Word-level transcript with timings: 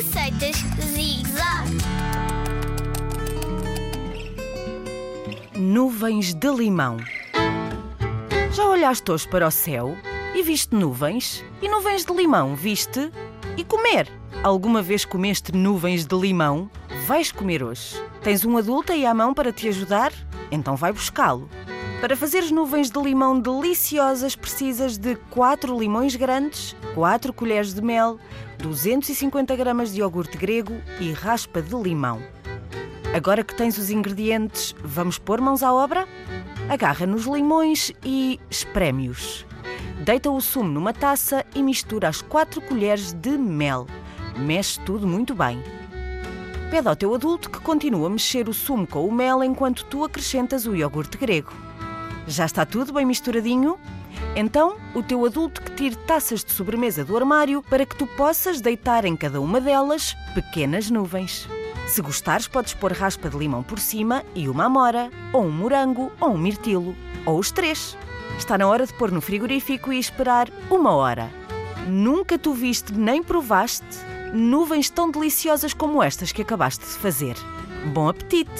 Receitas 0.00 0.56
Zig 0.94 1.28
Zag. 1.28 1.76
Nuvens 5.54 6.32
de 6.32 6.48
limão. 6.50 6.96
Já 8.50 8.66
olhaste 8.66 9.12
hoje 9.12 9.28
para 9.28 9.46
o 9.46 9.50
céu 9.50 9.94
e 10.34 10.42
viste 10.42 10.74
nuvens? 10.74 11.44
E 11.60 11.68
nuvens 11.68 12.06
de 12.06 12.14
limão, 12.14 12.56
viste? 12.56 13.12
E 13.58 13.62
comer? 13.62 14.10
Alguma 14.42 14.80
vez 14.80 15.04
comeste 15.04 15.52
nuvens 15.52 16.06
de 16.06 16.16
limão? 16.16 16.70
Vais 17.06 17.30
comer 17.30 17.62
hoje. 17.62 18.02
Tens 18.22 18.42
um 18.42 18.56
adulto 18.56 18.92
aí 18.92 19.04
à 19.04 19.12
mão 19.12 19.34
para 19.34 19.52
te 19.52 19.68
ajudar? 19.68 20.14
Então 20.50 20.76
vai 20.76 20.94
buscá-lo. 20.94 21.46
Para 22.00 22.16
fazeres 22.16 22.50
nuvens 22.50 22.90
de 22.90 22.98
limão 22.98 23.38
deliciosas, 23.38 24.34
precisas 24.34 24.96
de 24.96 25.16
4 25.28 25.78
limões 25.78 26.16
grandes, 26.16 26.74
4 26.94 27.30
colheres 27.30 27.74
de 27.74 27.82
mel, 27.82 28.18
250 28.56 29.54
gramas 29.54 29.92
de 29.92 30.00
iogurte 30.00 30.38
grego 30.38 30.80
e 30.98 31.12
raspa 31.12 31.60
de 31.60 31.74
limão. 31.74 32.22
Agora 33.14 33.44
que 33.44 33.54
tens 33.54 33.76
os 33.76 33.90
ingredientes, 33.90 34.74
vamos 34.82 35.18
pôr 35.18 35.42
mãos 35.42 35.62
à 35.62 35.74
obra? 35.74 36.08
Agarra 36.70 37.04
nos 37.04 37.26
limões 37.26 37.92
e 38.02 38.40
espreme-os. 38.48 39.44
Deita 40.02 40.30
o 40.30 40.40
sumo 40.40 40.70
numa 40.70 40.94
taça 40.94 41.44
e 41.54 41.62
mistura 41.62 42.08
as 42.08 42.22
4 42.22 42.62
colheres 42.62 43.12
de 43.12 43.36
mel. 43.36 43.86
Mexe 44.38 44.80
tudo 44.80 45.06
muito 45.06 45.34
bem. 45.34 45.62
Pede 46.70 46.88
ao 46.88 46.96
teu 46.96 47.14
adulto 47.14 47.50
que 47.50 47.60
continue 47.60 48.06
a 48.06 48.08
mexer 48.08 48.48
o 48.48 48.54
sumo 48.54 48.86
com 48.86 49.06
o 49.06 49.12
mel 49.12 49.44
enquanto 49.44 49.84
tu 49.84 50.02
acrescentas 50.02 50.64
o 50.64 50.74
iogurte 50.74 51.18
grego. 51.18 51.52
Já 52.26 52.46
está 52.46 52.64
tudo 52.64 52.92
bem 52.92 53.04
misturadinho? 53.04 53.78
Então, 54.36 54.76
o 54.94 55.02
teu 55.02 55.24
adulto 55.24 55.60
que 55.60 55.72
tire 55.72 55.96
taças 55.96 56.44
de 56.44 56.52
sobremesa 56.52 57.04
do 57.04 57.16
armário 57.16 57.62
para 57.62 57.84
que 57.84 57.96
tu 57.96 58.06
possas 58.06 58.60
deitar 58.60 59.04
em 59.04 59.16
cada 59.16 59.40
uma 59.40 59.60
delas 59.60 60.14
pequenas 60.34 60.90
nuvens. 60.90 61.48
Se 61.88 62.00
gostares, 62.00 62.46
podes 62.46 62.74
pôr 62.74 62.92
raspa 62.92 63.28
de 63.28 63.36
limão 63.36 63.62
por 63.62 63.78
cima 63.78 64.22
e 64.34 64.48
uma 64.48 64.66
amora, 64.66 65.10
ou 65.32 65.44
um 65.44 65.50
morango, 65.50 66.12
ou 66.20 66.30
um 66.30 66.38
mirtilo, 66.38 66.94
ou 67.26 67.38
os 67.38 67.50
três. 67.50 67.96
Está 68.38 68.56
na 68.56 68.68
hora 68.68 68.86
de 68.86 68.94
pôr 68.94 69.10
no 69.10 69.20
frigorífico 69.20 69.92
e 69.92 69.98
esperar 69.98 70.48
uma 70.70 70.92
hora. 70.92 71.28
Nunca 71.88 72.38
tu 72.38 72.52
viste 72.52 72.92
nem 72.92 73.22
provaste 73.22 73.84
nuvens 74.32 74.88
tão 74.88 75.10
deliciosas 75.10 75.74
como 75.74 76.02
estas 76.02 76.30
que 76.30 76.42
acabaste 76.42 76.84
de 76.84 76.92
fazer. 76.92 77.34
Bom 77.92 78.08
apetite! 78.08 78.50